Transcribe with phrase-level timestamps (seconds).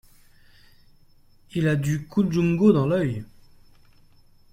[1.51, 3.23] Il a du conjungo dans l'oeil.